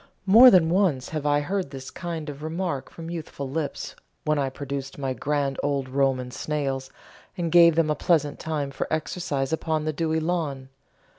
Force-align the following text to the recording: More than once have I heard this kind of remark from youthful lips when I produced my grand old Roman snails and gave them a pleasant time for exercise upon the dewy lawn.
More 0.25 0.49
than 0.49 0.71
once 0.71 1.09
have 1.09 1.27
I 1.27 1.41
heard 1.41 1.69
this 1.69 1.91
kind 1.91 2.27
of 2.27 2.41
remark 2.41 2.89
from 2.89 3.11
youthful 3.11 3.47
lips 3.47 3.95
when 4.25 4.39
I 4.39 4.49
produced 4.49 4.97
my 4.97 5.13
grand 5.13 5.59
old 5.61 5.87
Roman 5.87 6.31
snails 6.31 6.89
and 7.37 7.51
gave 7.51 7.75
them 7.75 7.91
a 7.91 7.95
pleasant 7.95 8.39
time 8.39 8.71
for 8.71 8.91
exercise 8.91 9.53
upon 9.53 9.85
the 9.85 9.93
dewy 9.93 10.19
lawn. 10.19 10.69